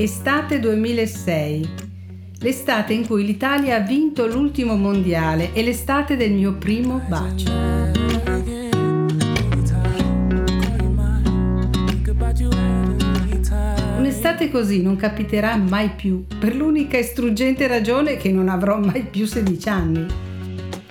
Estate 0.00 0.60
2006. 0.60 1.68
L'estate 2.38 2.92
in 2.92 3.04
cui 3.04 3.26
l'Italia 3.26 3.74
ha 3.74 3.80
vinto 3.80 4.28
l'ultimo 4.28 4.76
mondiale 4.76 5.52
e 5.52 5.64
l'estate 5.64 6.16
del 6.16 6.30
mio 6.30 6.52
primo 6.54 7.02
bacio. 7.08 7.50
Un'estate 13.98 14.52
così 14.52 14.82
non 14.82 14.94
capiterà 14.94 15.56
mai 15.56 15.90
più, 15.90 16.24
per 16.38 16.54
l'unica 16.54 16.96
e 16.96 17.02
struggente 17.02 17.66
ragione 17.66 18.16
che 18.16 18.30
non 18.30 18.48
avrò 18.48 18.78
mai 18.78 19.02
più 19.02 19.26
16 19.26 19.68
anni. 19.68 20.06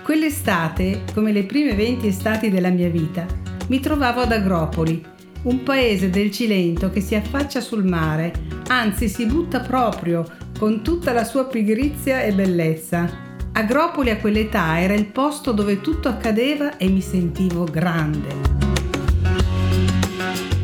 Quell'estate, 0.04 1.04
come 1.14 1.32
le 1.32 1.46
prime 1.46 1.74
20 1.76 2.08
estati 2.08 2.50
della 2.50 2.72
mia 2.72 2.90
vita, 2.90 3.26
mi 3.70 3.80
trovavo 3.80 4.20
ad 4.20 4.34
Agropoli, 4.34 5.02
un 5.48 5.64
paese 5.64 6.10
del 6.10 6.30
Cilento 6.30 6.90
che 6.90 7.00
si 7.00 7.16
affaccia 7.16 7.62
sul 7.62 7.86
mare, 7.86 8.34
anzi 8.68 9.08
si 9.08 9.26
butta 9.26 9.62
proprio 9.62 10.26
con 10.60 10.84
tutta 10.84 11.14
la 11.14 11.24
sua 11.24 11.46
pigrizia 11.46 12.22
e 12.22 12.34
bellezza. 12.34 13.26
Agropoli 13.54 14.10
a 14.10 14.18
quell'età 14.18 14.80
era 14.82 14.94
il 14.94 15.06
posto 15.06 15.54
dove 15.54 15.80
tutto 15.80 16.10
accadeva 16.10 16.76
e 16.78 16.90
mi 16.90 17.02
sentivo 17.02 17.64
grande. 17.64 18.56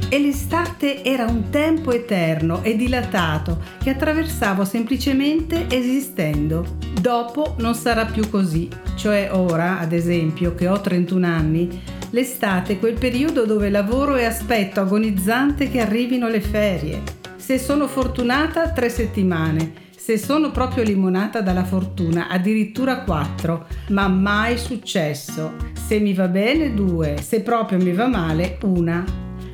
E 0.10 0.20
l'estate 0.20 1.04
era 1.04 1.26
un 1.26 1.50
tempo 1.50 1.92
eterno 1.92 2.62
e 2.62 2.76
dilatato 2.76 3.60
che 3.82 3.90
attraversavo 3.90 4.66
semplicemente 4.66 5.66
esistendo. 5.70 6.78
Dopo 7.00 7.56
non 7.60 7.74
sarà 7.74 8.06
più 8.06 8.30
così, 8.30 8.70
cioè 8.96 9.30
ora, 9.32 9.80
ad 9.80 9.92
esempio, 9.92 10.54
che 10.54 10.68
ho 10.68 10.80
31 10.80 11.26
anni, 11.26 11.82
L'estate 12.14 12.78
quel 12.78 12.94
periodo 12.94 13.44
dove 13.44 13.72
lavoro 13.72 14.16
e 14.18 14.24
aspetto 14.24 14.80
agonizzante 14.80 15.68
che 15.68 15.80
arrivino 15.80 16.28
le 16.28 16.42
ferie. 16.42 17.02
Se 17.38 17.58
sono 17.58 17.88
fortunata, 17.88 18.70
tre 18.70 18.90
settimane. 18.90 19.74
Se 19.98 20.20
sono 20.20 20.52
proprio 20.52 20.84
limonata 20.84 21.42
dalla 21.42 21.64
fortuna, 21.64 22.28
addirittura 22.28 23.02
quattro. 23.02 23.66
Ma 23.90 24.08
mai 24.10 24.60
successo. 24.60 25.56
Se 25.74 25.98
mi 25.98 26.14
va 26.14 26.28
bene, 26.28 26.76
due. 26.76 27.18
Se 27.20 27.42
proprio 27.42 27.80
mi 27.80 27.94
va 27.94 28.06
male, 28.06 28.60
una. 28.62 29.04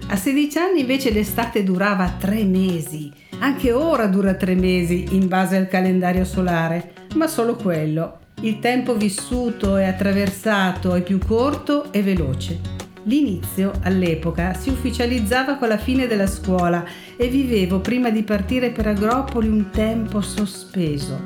A 0.09 0.15
16 0.17 0.57
anni 0.57 0.81
invece 0.81 1.11
l'estate 1.11 1.63
durava 1.63 2.13
tre 2.19 2.43
mesi. 2.43 3.09
Anche 3.39 3.71
ora 3.71 4.07
dura 4.07 4.33
tre 4.33 4.55
mesi 4.55 5.05
in 5.11 5.29
base 5.29 5.55
al 5.55 5.69
calendario 5.69 6.25
solare, 6.25 6.91
ma 7.15 7.27
solo 7.27 7.55
quello. 7.55 8.18
Il 8.41 8.59
tempo 8.59 8.95
vissuto 8.95 9.75
e 9.75 9.83
attraversato 9.83 10.93
è 10.93 11.01
più 11.01 11.19
corto 11.19 11.91
e 11.91 12.01
veloce. 12.01 12.77
L'inizio, 13.03 13.73
all'epoca, 13.83 14.53
si 14.53 14.69
ufficializzava 14.69 15.55
con 15.55 15.67
la 15.67 15.77
fine 15.77 16.07
della 16.07 16.25
scuola 16.25 16.85
e 17.17 17.27
vivevo 17.27 17.79
prima 17.79 18.09
di 18.09 18.23
partire 18.23 18.69
per 18.69 18.87
Agropoli 18.87 19.49
un 19.49 19.69
tempo 19.71 20.21
sospeso. 20.21 21.19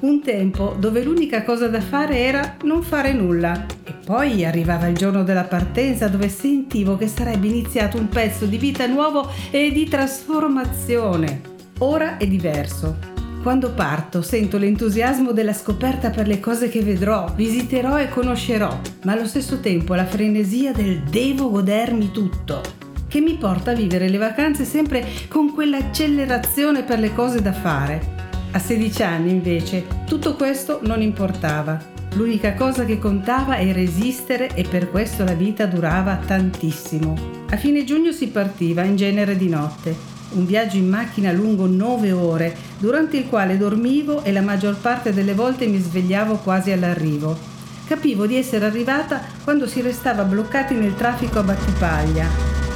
Un 0.00 0.20
tempo 0.22 0.74
dove 0.76 1.04
l'unica 1.04 1.44
cosa 1.44 1.68
da 1.68 1.80
fare 1.80 2.18
era 2.18 2.56
non 2.64 2.82
fare 2.82 3.12
nulla. 3.12 3.64
E 3.84 3.92
poi 4.04 4.44
arrivava 4.44 4.88
il 4.88 4.96
giorno 4.96 5.22
della 5.22 5.44
partenza 5.44 6.08
dove 6.08 6.28
sentivo 6.28 6.96
che 6.96 7.06
sarebbe 7.06 7.46
iniziato 7.46 7.96
un 7.96 8.08
pezzo 8.08 8.44
di 8.44 8.58
vita 8.58 8.86
nuovo 8.86 9.30
e 9.52 9.70
di 9.70 9.88
trasformazione. 9.88 11.42
Ora 11.78 12.16
è 12.16 12.26
diverso. 12.26 13.15
Quando 13.46 13.74
parto 13.74 14.22
sento 14.22 14.58
l'entusiasmo 14.58 15.30
della 15.30 15.52
scoperta 15.52 16.10
per 16.10 16.26
le 16.26 16.40
cose 16.40 16.68
che 16.68 16.82
vedrò, 16.82 17.32
visiterò 17.32 17.96
e 17.96 18.08
conoscerò, 18.08 18.80
ma 19.04 19.12
allo 19.12 19.24
stesso 19.24 19.60
tempo 19.60 19.94
la 19.94 20.04
frenesia 20.04 20.72
del 20.72 21.04
devo 21.04 21.48
godermi 21.50 22.10
tutto, 22.10 22.60
che 23.06 23.20
mi 23.20 23.36
porta 23.36 23.70
a 23.70 23.74
vivere 23.74 24.08
le 24.08 24.18
vacanze 24.18 24.64
sempre 24.64 25.06
con 25.28 25.54
quell'accelerazione 25.54 26.82
per 26.82 26.98
le 26.98 27.14
cose 27.14 27.40
da 27.40 27.52
fare. 27.52 28.14
A 28.50 28.58
16 28.58 29.02
anni 29.04 29.30
invece 29.30 29.86
tutto 30.06 30.34
questo 30.34 30.80
non 30.82 31.00
importava. 31.00 31.80
L'unica 32.14 32.54
cosa 32.54 32.84
che 32.84 32.98
contava 32.98 33.58
era 33.58 33.78
esistere 33.78 34.56
e 34.56 34.64
per 34.68 34.90
questo 34.90 35.22
la 35.22 35.34
vita 35.34 35.66
durava 35.66 36.16
tantissimo. 36.16 37.44
A 37.50 37.56
fine 37.56 37.84
giugno 37.84 38.10
si 38.10 38.26
partiva, 38.26 38.82
in 38.82 38.96
genere 38.96 39.36
di 39.36 39.48
notte 39.48 40.15
un 40.30 40.44
viaggio 40.44 40.76
in 40.76 40.88
macchina 40.88 41.32
lungo 41.32 41.66
nove 41.66 42.12
ore, 42.12 42.54
durante 42.78 43.16
il 43.16 43.28
quale 43.28 43.56
dormivo 43.56 44.22
e 44.24 44.32
la 44.32 44.40
maggior 44.40 44.76
parte 44.76 45.12
delle 45.12 45.34
volte 45.34 45.66
mi 45.66 45.78
svegliavo 45.78 46.36
quasi 46.36 46.72
all'arrivo. 46.72 47.54
Capivo 47.86 48.26
di 48.26 48.36
essere 48.36 48.64
arrivata 48.64 49.22
quando 49.44 49.66
si 49.66 49.80
restava 49.80 50.24
bloccati 50.24 50.74
nel 50.74 50.96
traffico 50.96 51.38
a 51.38 51.42
Battipaglia, 51.42 52.26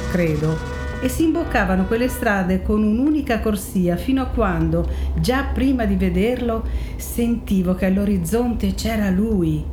credo, 0.09 0.79
e 1.01 1.09
si 1.09 1.23
imboccavano 1.23 1.85
quelle 1.85 2.07
strade 2.07 2.61
con 2.61 2.83
un'unica 2.83 3.39
corsia 3.39 3.97
fino 3.97 4.21
a 4.21 4.27
quando, 4.27 4.87
già 5.19 5.47
prima 5.53 5.85
di 5.85 5.95
vederlo, 5.95 6.63
sentivo 6.95 7.73
che 7.75 7.87
all'orizzonte 7.87 8.73
c'era 8.75 9.09
lui, 9.09 9.63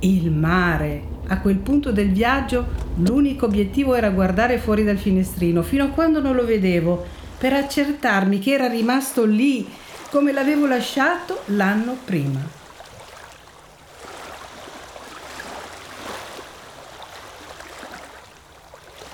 il 0.00 0.32
mare. 0.32 1.16
A 1.28 1.40
quel 1.40 1.58
punto 1.58 1.92
del 1.92 2.10
viaggio 2.10 2.66
l'unico 2.96 3.44
obiettivo 3.44 3.94
era 3.94 4.08
guardare 4.08 4.56
fuori 4.56 4.82
dal 4.82 4.96
finestrino, 4.96 5.62
fino 5.62 5.84
a 5.84 5.88
quando 5.88 6.20
non 6.22 6.34
lo 6.34 6.46
vedevo 6.46 7.04
per 7.38 7.52
accertarmi 7.52 8.40
che 8.40 8.52
era 8.52 8.66
rimasto 8.66 9.24
lì 9.24 9.66
come 10.10 10.32
l'avevo 10.32 10.66
lasciato 10.66 11.42
l'anno 11.46 11.96
prima. 12.04 12.56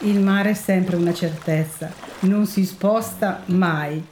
Il 0.00 0.20
mare 0.20 0.50
è 0.50 0.54
sempre 0.54 0.96
una 0.96 1.14
certezza, 1.14 1.92
non 2.20 2.46
si 2.46 2.64
sposta 2.64 3.42
mai. 3.46 4.04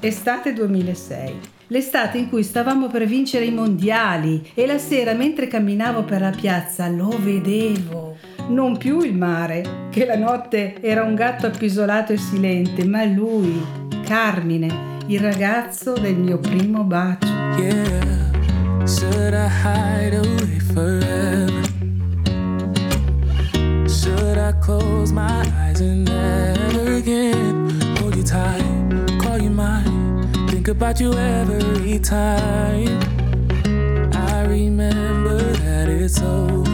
Estate 0.00 0.52
2006, 0.52 1.40
l'estate 1.68 2.18
in 2.18 2.28
cui 2.28 2.42
stavamo 2.42 2.88
per 2.88 3.06
vincere 3.06 3.44
i 3.44 3.52
mondiali 3.52 4.50
e 4.54 4.66
la 4.66 4.78
sera 4.78 5.12
mentre 5.12 5.46
camminavo 5.46 6.02
per 6.02 6.20
la 6.20 6.30
piazza 6.30 6.88
lo 6.88 7.16
vedevo 7.16 8.16
non 8.50 8.76
più 8.76 9.00
il 9.00 9.16
mare, 9.16 9.88
che 9.90 10.04
la 10.04 10.16
notte 10.16 10.80
era 10.82 11.04
un 11.04 11.14
gatto 11.14 11.46
appisolato 11.46 12.12
e 12.12 12.16
silente, 12.16 12.84
ma 12.84 13.04
lui, 13.04 13.64
Carmine, 14.04 14.98
il 15.06 15.20
ragazzo 15.20 15.92
del 15.92 16.16
mio 16.16 16.38
primo 16.38 16.82
bacio. 16.82 17.28
Yeah, 17.56 18.86
should 18.86 19.34
I 19.34 19.48
hide 19.48 20.16
away 20.16 20.58
forever? 20.72 21.62
Should 23.88 24.36
I 24.36 24.52
close 24.60 25.12
my 25.12 25.44
eyes 25.62 25.80
and 25.80 26.08
never 26.08 26.96
again 26.96 27.80
hold 28.00 28.16
you 28.16 28.22
tight, 28.22 28.62
call 29.20 29.40
you 29.40 29.50
mine, 29.50 30.28
think 30.48 30.68
about 30.68 31.00
you 31.00 31.12
every 31.12 31.98
time? 32.00 32.98
I 34.12 34.44
remember 34.46 35.38
that 35.38 35.88
it's 35.88 36.20
over. 36.20 36.69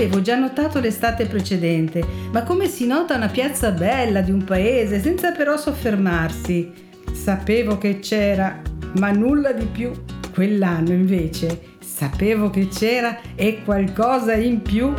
L'avevo 0.00 0.22
già 0.22 0.38
notato 0.38 0.80
l'estate 0.80 1.26
precedente, 1.26 2.02
ma 2.32 2.42
come 2.42 2.68
si 2.68 2.86
nota 2.86 3.16
una 3.16 3.28
piazza 3.28 3.70
bella 3.70 4.22
di 4.22 4.30
un 4.30 4.44
paese 4.44 4.98
senza 4.98 5.32
però 5.32 5.58
soffermarsi. 5.58 6.72
Sapevo 7.12 7.76
che 7.76 7.98
c'era, 7.98 8.62
ma 8.94 9.10
nulla 9.10 9.52
di 9.52 9.66
più. 9.66 9.92
Quell'anno 10.32 10.92
invece 10.92 11.76
sapevo 11.80 12.48
che 12.48 12.68
c'era 12.68 13.18
e 13.34 13.62
qualcosa 13.62 14.32
in 14.32 14.62
più. 14.62 14.90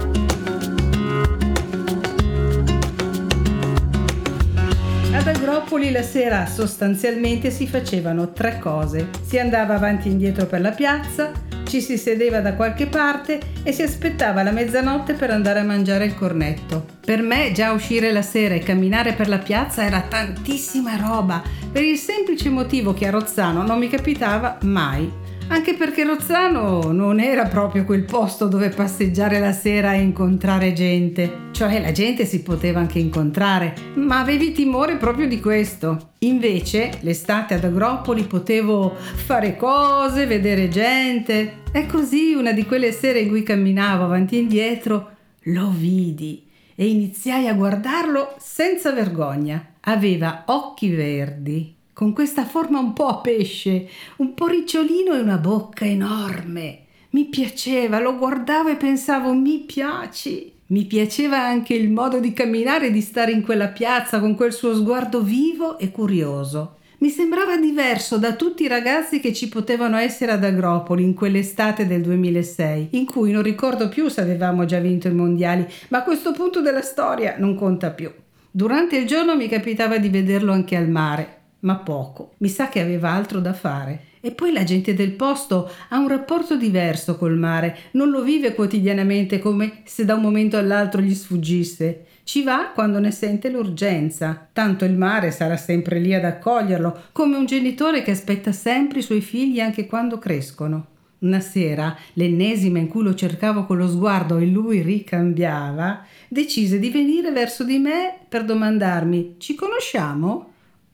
Ad 5.14 5.28
Agropoli 5.28 5.90
la 5.90 6.04
sera 6.04 6.46
sostanzialmente 6.46 7.50
si 7.50 7.68
facevano 7.68 8.34
tre 8.34 8.60
cose. 8.60 9.10
Si 9.26 9.40
andava 9.40 9.74
avanti 9.74 10.10
e 10.10 10.12
indietro 10.12 10.46
per 10.46 10.62
la 10.62 10.72
piazza, 10.72 11.32
ci 11.72 11.80
si 11.80 11.98
sedeva 11.98 12.42
da 12.42 12.56
qualche 12.56 12.86
parte 12.88 13.40
e 13.64 13.72
si 13.72 13.82
aspettava 13.82 14.44
la 14.44 14.52
mezzanotte 14.52 15.14
per 15.14 15.32
andare 15.32 15.62
a 15.62 15.64
mangiare 15.64 16.04
il 16.04 16.16
cornetto. 16.16 16.86
Per 17.00 17.22
me 17.22 17.54
già 17.54 17.72
uscire 17.72 18.12
la 18.12 18.22
sera 18.22 18.56
e 18.56 18.60
camminare 18.60 19.14
per 19.14 19.30
la 19.30 19.38
piazza 19.38 19.86
era 19.86 20.02
tantissima 20.02 20.98
roba, 20.98 21.42
per 21.72 21.84
il 21.84 21.96
semplice 21.96 22.50
motivo 22.50 22.94
che 22.94 23.08
a 23.08 23.12
Rozzano 23.12 23.64
non 23.64 23.80
mi 23.80 23.88
capitava 23.88 24.58
mai. 24.64 25.21
Anche 25.52 25.74
perché 25.74 26.06
Rozzano 26.06 26.94
non 26.94 27.20
era 27.20 27.46
proprio 27.46 27.84
quel 27.84 28.06
posto 28.06 28.48
dove 28.48 28.70
passeggiare 28.70 29.38
la 29.38 29.52
sera 29.52 29.94
e 29.94 30.00
incontrare 30.00 30.72
gente. 30.72 31.50
Cioè 31.52 31.82
la 31.82 31.92
gente 31.92 32.24
si 32.26 32.42
poteva 32.42 32.80
anche 32.80 33.00
incontrare, 33.00 33.76
ma 33.96 34.20
avevi 34.20 34.54
timore 34.54 34.96
proprio 34.96 35.28
di 35.28 35.42
questo. 35.42 36.14
Invece 36.20 37.00
l'estate 37.02 37.56
ad 37.56 37.66
Agropoli 37.66 38.24
potevo 38.24 38.96
fare 38.96 39.58
cose, 39.58 40.26
vedere 40.26 40.70
gente. 40.70 41.64
E 41.74 41.86
così 41.86 42.34
una 42.34 42.54
di 42.54 42.66
quelle 42.66 42.94
sere 42.94 43.20
in 43.20 43.28
cui 43.28 43.44
camminavo 43.44 44.06
avanti 44.06 44.38
e 44.38 44.40
indietro, 44.40 45.10
lo 45.44 45.70
vidi 45.70 46.48
e 46.76 46.88
iniziai 46.88 47.50
a 47.50 47.54
guardarlo 47.54 48.36
senza 48.40 48.94
vergogna. 48.94 49.74
Aveva 49.82 50.44
occhi 50.46 50.90
verdi, 50.90 51.76
con 52.02 52.14
questa 52.14 52.46
forma 52.46 52.80
un 52.80 52.94
po' 52.94 53.06
a 53.06 53.18
pesce, 53.18 53.88
un 54.16 54.34
po' 54.34 54.48
ricciolino 54.48 55.14
e 55.14 55.20
una 55.20 55.38
bocca 55.38 55.86
enorme. 55.86 56.86
Mi 57.12 57.26
piaceva, 57.26 58.00
lo 58.00 58.18
guardavo 58.18 58.70
e 58.70 58.76
pensavo 58.76 59.34
mi 59.34 59.60
piaci. 59.60 60.52
Mi 60.70 60.86
piaceva 60.86 61.40
anche 61.40 61.76
il 61.76 61.92
modo 61.92 62.20
di 62.20 62.34
camminare 62.34 62.88
e 62.88 62.92
di 62.92 63.02
stare 63.02 63.32
in 63.32 63.44
quella 63.44 63.68
piazza 63.68 64.20
con 64.20 64.34
quel 64.34 64.52
suo 64.52 64.74
sguardo 64.74 65.22
vivo 65.22 65.78
e 65.78 65.92
curioso. 65.92 66.78
Mi 67.02 67.10
sembrava 67.10 67.56
diverso 67.58 68.18
da 68.18 68.34
tutti 68.34 68.64
i 68.64 68.68
ragazzi 68.68 69.20
che 69.20 69.32
ci 69.32 69.48
potevano 69.48 69.98
essere 69.98 70.32
ad 70.32 70.44
Agropoli 70.44 71.04
in 71.04 71.14
quell'estate 71.14 71.86
del 71.86 72.02
2006, 72.02 72.88
in 72.94 73.06
cui 73.06 73.32
non 73.32 73.44
ricordo 73.44 73.90
più 73.90 74.08
se 74.08 74.22
avevamo 74.22 74.66
già 74.66 74.80
vinto 74.80 75.08
i 75.08 75.14
mondiali, 75.14 75.68
ma 75.90 76.00
a 76.00 76.04
questo 76.04 76.32
punto 76.32 76.62
della 76.62 76.82
storia 76.82 77.36
non 77.38 77.54
conta 77.54 77.92
più. 77.92 78.12
Durante 78.50 78.98
il 78.98 79.06
giorno 79.06 79.36
mi 79.36 79.48
capitava 79.48 80.00
di 80.00 80.10
vederlo 80.10 80.52
anche 80.52 80.76
al 80.76 80.90
mare, 80.90 81.41
ma 81.62 81.78
poco. 81.78 82.34
Mi 82.38 82.50
sa 82.50 82.70
che 82.70 82.80
aveva 82.80 83.12
altro 83.12 83.40
da 83.40 83.54
fare. 83.54 84.10
E 84.22 84.32
poi 84.32 84.54
la 84.54 84.64
gente 84.64 84.94
del 84.94 85.14
posto 85.14 85.70
ha 85.90 85.98
un 85.98 86.08
rapporto 86.08 86.56
diverso 86.56 87.18
col 87.18 87.38
mare, 87.38 87.76
non 87.94 88.12
lo 88.12 88.22
vive 88.22 88.54
quotidianamente 88.54 89.40
come 89.40 89.82
se 89.86 90.06
da 90.06 90.14
un 90.14 90.22
momento 90.22 90.58
all'altro 90.58 91.02
gli 91.02 91.16
sfuggisse. 91.16 92.06
Ci 92.24 92.44
va 92.44 92.72
quando 92.72 93.00
ne 93.00 93.10
sente 93.10 93.50
l'urgenza, 93.50 94.48
tanto 94.54 94.86
il 94.86 94.96
mare 94.96 95.32
sarà 95.32 95.58
sempre 95.58 95.98
lì 95.98 96.14
ad 96.14 96.24
accoglierlo, 96.24 97.06
come 97.12 97.36
un 97.36 97.48
genitore 97.48 98.04
che 98.04 98.12
aspetta 98.12 98.52
sempre 98.52 99.00
i 99.00 99.04
suoi 99.04 99.22
figli 99.22 99.60
anche 99.60 99.88
quando 99.88 100.20
crescono. 100.20 100.86
Una 101.20 101.40
sera, 101.40 101.96
l'ennesima 102.14 102.78
in 102.78 102.88
cui 102.88 103.04
lo 103.04 103.16
cercavo 103.16 103.66
con 103.66 103.78
lo 103.78 103.88
sguardo 103.88 104.38
e 104.38 104.46
lui 104.46 104.82
ricambiava, 104.82 106.06
decise 106.28 106.80
di 106.80 106.90
venire 106.90 107.32
verso 107.32 107.64
di 107.64 107.80
me 107.80 108.18
per 108.28 108.46
domandarmi: 108.46 109.36
Ci 109.38 109.56
conosciamo? 109.56 110.51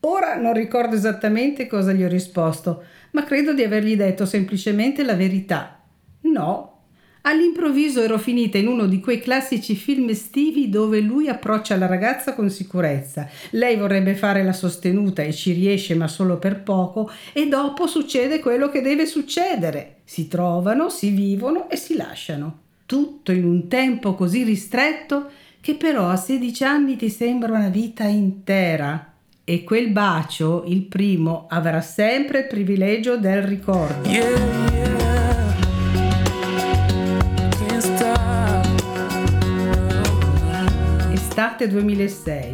Ora 0.09 0.35
non 0.35 0.53
ricordo 0.53 0.95
esattamente 0.95 1.67
cosa 1.67 1.91
gli 1.91 2.01
ho 2.01 2.07
risposto, 2.07 2.83
ma 3.11 3.25
credo 3.25 3.53
di 3.53 3.63
avergli 3.63 3.97
detto 3.97 4.25
semplicemente 4.25 5.03
la 5.03 5.15
verità. 5.15 5.81
No, 6.21 6.73
All'improvviso 7.27 8.01
ero 8.01 8.17
finita 8.17 8.57
in 8.57 8.67
uno 8.67 8.85
di 8.85 9.01
quei 9.01 9.19
classici 9.19 9.75
film 9.75 10.07
estivi 10.07 10.69
dove 10.69 11.01
lui 11.01 11.27
approccia 11.27 11.75
la 11.75 11.85
ragazza 11.85 12.33
con 12.33 12.49
sicurezza, 12.49 13.27
lei 13.49 13.75
vorrebbe 13.75 14.15
fare 14.15 14.45
la 14.45 14.53
sostenuta 14.53 15.23
e 15.23 15.33
ci 15.33 15.51
riesce 15.51 15.93
ma 15.93 16.07
solo 16.07 16.37
per 16.37 16.63
poco 16.63 17.11
e 17.33 17.49
dopo 17.49 17.85
succede 17.85 18.39
quello 18.39 18.69
che 18.69 18.79
deve 18.79 19.05
succedere. 19.05 19.97
Si 20.05 20.29
trovano, 20.29 20.89
si 20.89 21.09
vivono 21.09 21.69
e 21.69 21.75
si 21.75 21.97
lasciano. 21.97 22.59
Tutto 22.85 23.33
in 23.33 23.43
un 23.43 23.67
tempo 23.67 24.15
così 24.15 24.43
ristretto 24.43 25.29
che 25.59 25.75
però 25.75 26.07
a 26.07 26.15
16 26.15 26.63
anni 26.63 26.95
ti 26.95 27.09
sembra 27.09 27.57
una 27.57 27.67
vita 27.67 28.05
intera. 28.05 29.15
E 29.49 29.63
quel 29.63 29.91
bacio, 29.91 30.65
il 30.67 30.81
primo, 30.81 31.45
avrà 31.47 31.79
sempre 31.79 32.39
il 32.39 32.47
privilegio 32.47 33.15
del 33.15 33.43
ricordo. 33.43 34.09
Yeah, 34.09 34.27
yeah. 34.73 35.53
Estate 41.13 41.69
2006. 41.69 42.53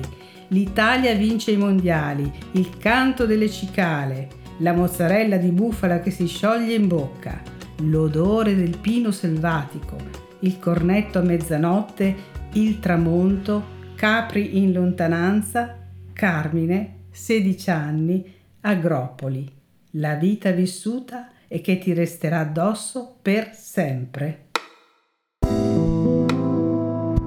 L'Italia 0.49 1.15
vince 1.15 1.49
i 1.49 1.57
mondiali, 1.57 2.31
il 2.51 2.77
canto 2.77 3.25
delle 3.25 3.49
cicale, 3.49 4.27
la 4.59 4.73
mozzarella 4.73 5.37
di 5.37 5.49
bufala 5.49 5.99
che 5.99 6.11
si 6.11 6.27
scioglie 6.27 6.75
in 6.75 6.87
bocca, 6.87 7.41
l'odore 7.85 8.55
del 8.55 8.77
pino 8.77 9.09
selvatico, 9.09 9.95
il 10.41 10.59
cornetto 10.59 11.17
a 11.17 11.23
mezzanotte, 11.23 12.15
il 12.53 12.77
tramonto, 12.77 13.71
Capri 13.95 14.59
in 14.59 14.73
lontananza, 14.73 15.77
Carmine, 16.13 17.07
16 17.11 17.69
anni, 17.69 18.33
Agropoli. 18.61 19.51
La 19.91 20.15
vita 20.15 20.51
vissuta 20.51 21.29
e 21.47 21.59
che 21.61 21.77
ti 21.77 21.93
resterà 21.93 22.39
addosso 22.39 23.17
per 23.21 23.53
sempre. 23.53 24.47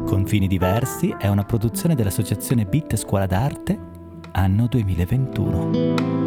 Confini 0.04 0.48
diversi 0.48 1.14
è 1.18 1.28
una 1.28 1.44
produzione 1.44 1.94
dell'associazione 1.94 2.64
Bit 2.64 2.96
Scuola 2.96 3.26
d'Arte, 3.26 3.78
anno 4.32 4.66
2021. 4.66 6.25